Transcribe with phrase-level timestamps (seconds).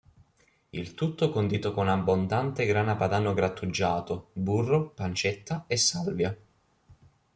[0.71, 6.35] Il tutto condito con abbondante grana padano grattugiato, burro, pancetta e salvia.